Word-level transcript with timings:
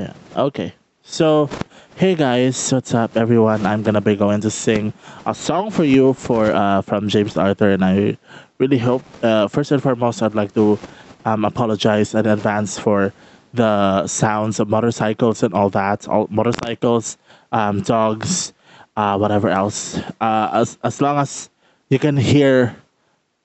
Yeah. 0.00 0.14
Okay. 0.34 0.72
So, 1.02 1.50
hey 1.96 2.14
guys, 2.14 2.72
what's 2.72 2.94
up, 2.94 3.18
everyone? 3.18 3.66
I'm 3.66 3.82
gonna 3.82 4.00
be 4.00 4.16
going 4.16 4.40
to 4.40 4.50
sing 4.50 4.94
a 5.26 5.34
song 5.34 5.70
for 5.70 5.84
you 5.84 6.14
for 6.14 6.48
uh, 6.48 6.80
from 6.80 7.10
James 7.12 7.36
Arthur, 7.36 7.68
and 7.68 7.84
I 7.84 8.16
really 8.56 8.78
hope. 8.78 9.04
Uh, 9.22 9.46
first 9.48 9.72
and 9.72 9.82
foremost, 9.82 10.22
I'd 10.22 10.34
like 10.34 10.54
to 10.54 10.78
um, 11.26 11.44
apologize 11.44 12.14
in 12.14 12.24
advance 12.24 12.78
for 12.78 13.12
the 13.52 14.06
sounds 14.06 14.58
of 14.58 14.70
motorcycles 14.70 15.42
and 15.42 15.52
all 15.52 15.68
that. 15.76 16.08
All 16.08 16.28
motorcycles, 16.30 17.18
um, 17.52 17.82
dogs, 17.82 18.54
uh, 18.96 19.18
whatever 19.20 19.50
else. 19.50 20.00
Uh, 20.16 20.64
as 20.64 20.78
as 20.82 21.02
long 21.02 21.18
as 21.18 21.50
you 21.90 21.98
can 21.98 22.16
hear 22.16 22.74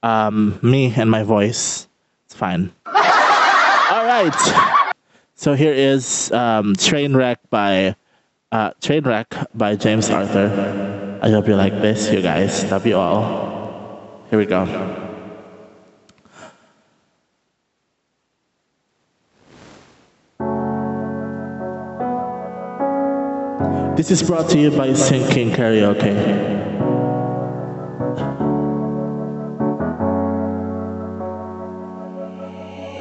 um, 0.04 0.58
me 0.64 0.94
and 0.96 1.12
my 1.12 1.24
voice, 1.24 1.90
it's 2.24 2.36
fine. 2.36 2.72
all 2.88 4.08
right. 4.08 4.84
So 5.36 5.54
here 5.54 5.74
is 5.74 6.32
um, 6.32 6.76
Trainwreck 6.76 7.38
by 7.50 7.96
uh, 8.54 8.72
Trainwreck 8.82 9.48
by 9.54 9.76
James 9.76 10.10
Arthur. 10.10 11.20
I 11.22 11.30
hope 11.30 11.48
you 11.48 11.56
like 11.56 11.74
this, 11.82 12.10
you 12.10 12.22
guys. 12.22 12.64
Love 12.72 12.88
you 12.88 12.96
all. 12.96 14.26
Here 14.30 14.40
we 14.40 14.46
go. 14.46 14.66
This 23.98 24.12
is 24.12 24.24
brought 24.24 24.50
to 24.52 24.60
you 24.60 24.72
by 24.72 24.94
Sing 24.94 25.28
King 25.30 25.52
Karaoke. 25.52 26.75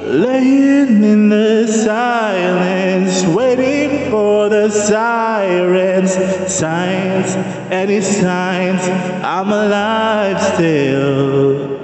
Laying 0.07 1.03
in 1.03 1.31
the 1.31 1.67
silence, 1.67 3.25
waiting 3.25 4.11
for 4.11 4.51
the 4.51 4.69
sirens, 4.69 6.13
signs, 6.53 7.35
any 7.73 8.03
signs, 8.03 8.83
I'm 9.25 9.49
alive 9.49 10.39
still. 10.55 11.81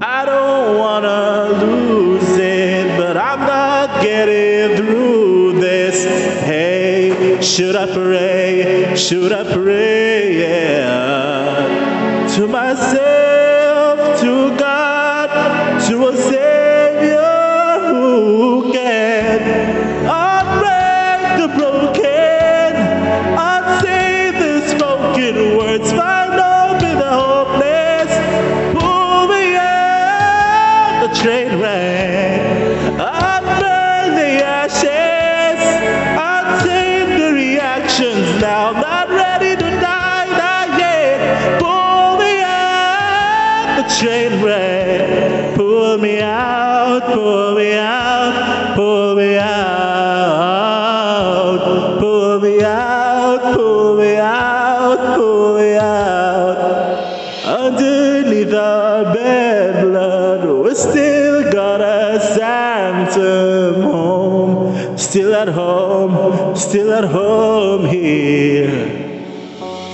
I 0.00 0.24
don't 0.24 0.78
wanna 0.78 1.64
lose 1.64 2.36
it, 2.38 2.98
but 2.98 3.16
I'm 3.16 3.38
not 3.38 4.02
getting 4.02 4.76
through 4.76 5.60
this. 5.60 6.04
Hey, 6.42 7.40
should 7.40 7.76
I 7.76 7.86
pray? 7.86 8.96
Should 8.96 9.32
I 9.32 9.44
pray? 9.52 10.40
Yeah. 10.40 12.26
To 12.34 12.48
myself, 12.48 14.20
to 14.22 14.56
God, 14.56 15.86
to 15.88 16.08
a 16.08 16.16
out, 46.96 47.14
pull 47.14 47.54
me 47.54 47.74
out, 47.74 48.74
pull 48.74 49.14
me 49.16 49.36
out, 49.38 49.58
pull 51.98 52.40
me 52.40 52.62
out, 52.62 53.54
pull 53.54 53.96
me 53.96 54.16
out, 54.16 55.16
pull 55.16 55.58
me 55.58 55.76
out. 55.76 56.56
Underneath 57.44 58.54
our 58.54 59.14
bed 59.14 59.84
blood, 59.84 60.64
we 60.64 60.74
still 60.74 61.52
got 61.52 61.80
a 61.80 62.18
sanctum 62.34 63.82
home. 63.82 64.96
Still 64.98 65.34
at 65.34 65.48
home, 65.48 66.56
still 66.56 66.92
at 66.92 67.04
home 67.04 67.84
here. 67.86 69.04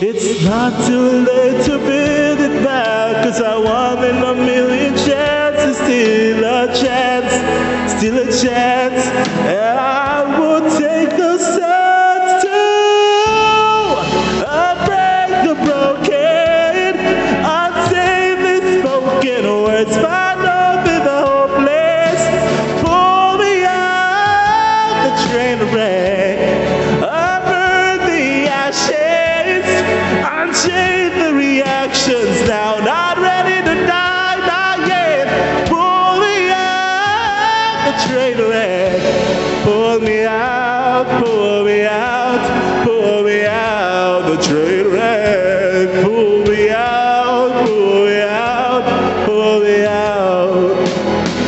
It's 0.05 0.45
not 0.45 0.85
too 0.85 1.25
late 1.25 1.65
to 1.67 1.79
build 1.79 2.41
it 2.41 2.65
back, 2.65 3.25
cause 3.25 3.41
I 3.41 3.57
won 3.57 4.05
in 4.05 4.21
chance, 8.43 9.07
and 9.47 9.79
I 9.79 10.39
will 10.39 10.63
take 10.77 11.13
a 11.13 11.39
chance 11.39 12.43
to 12.43 12.59
break 14.85 15.31
the 15.47 15.55
broken, 15.65 16.91
unsay 17.47 18.35
the 18.43 18.57
spoken 18.81 19.45
words, 19.63 19.95
find 19.97 20.41
open 20.41 21.01
the 21.09 21.19
hopeless, 21.31 22.21
pull 22.83 23.39
me 23.39 23.55
out 23.65 24.93
the 25.07 25.13
train 25.29 25.59
wreck, 25.73 26.39
unburn 26.99 27.99
the 28.11 28.25
ashes, 28.51 29.67
unchain 30.37 31.11
the 31.21 31.22
train 38.07 38.39
wreck, 38.39 39.01
pull 39.65 40.01
me 40.01 40.25
out, 40.25 41.07
pull 41.23 41.65
me 41.65 41.85
out, 41.85 42.85
pull 42.85 43.23
me 43.23 43.47
out 43.47 44.23
the 44.27 44.37
train 44.43 44.87
wreck, 44.89 46.05
pull 46.05 46.45
me 46.45 46.71
out, 46.71 47.67
pull 47.67 48.07
me 48.07 48.21
out, 48.23 49.27
pull 49.27 49.61
me 49.61 49.85
out. 49.85 50.89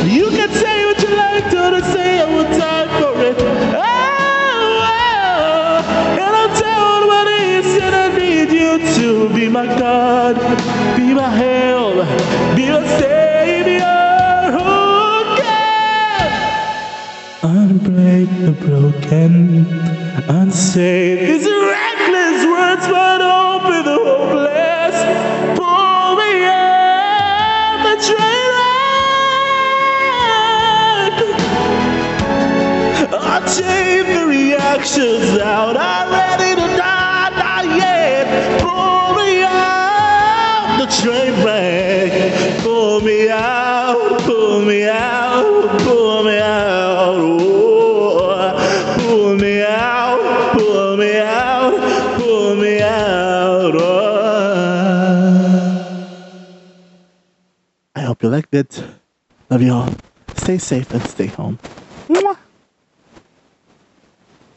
You 0.05 0.29
can 0.29 0.49
say 0.49 0.85
what 0.85 1.01
you 1.01 1.15
like 1.15 1.49
to 1.51 1.81
say, 1.91 2.21
I 2.21 2.25
will 2.25 2.43
die 2.43 2.87
for 2.99 3.21
it. 3.21 3.35
Oh, 3.75 4.83
oh, 4.91 6.19
and 6.23 6.35
I'm 6.41 6.51
told 6.63 7.07
what 7.11 7.27
it 7.27 7.65
is, 7.65 7.83
and 7.83 7.95
I 7.95 8.17
need 8.17 8.49
you 8.51 8.93
to 8.95 9.33
be 9.33 9.49
my 9.49 9.65
God, 9.65 10.35
be 10.95 11.13
my 11.13 11.29
help, 11.29 11.95
be 12.55 12.69
my 12.69 12.87
savior. 12.99 13.24
Unbreak 17.45 18.29
the 18.43 18.51
broken, 18.65 19.33
unsay 20.27 21.25
these 21.27 21.45
reckless 21.45 22.39
words, 22.53 22.85
but 22.87 23.21
open 23.21 23.79
the 23.85 23.97
hopeless. 24.09 24.97
Pull 25.57 26.15
me 26.21 26.31
out 26.49 27.77
the 27.85 27.95
train 28.07 28.47
wreck. 30.97 31.17
Unchain 33.33 34.05
the 34.15 34.23
reactions 34.25 35.27
now, 35.37 35.71
not 35.71 36.05
ready 36.09 36.51
to 36.59 36.67
die, 36.77 37.29
not 37.43 37.65
yet. 37.77 38.25
Pull 38.61 39.05
me 39.19 39.31
out 39.43 40.67
the 40.79 40.87
train 40.99 41.33
wreck. 41.45 41.64
I 58.05 58.09
hope 58.09 58.21
you 58.21 58.29
liked 58.29 58.53
it. 58.53 58.83
Love 59.49 59.63
you 59.63 59.73
all. 59.73 59.89
Stay 60.35 60.59
safe 60.59 60.93
and 60.93 61.01
stay 61.01 61.25
home. 61.25 61.57